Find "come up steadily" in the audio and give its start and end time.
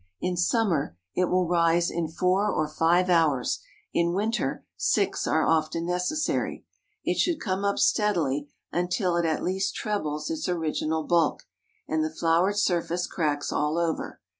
7.39-8.49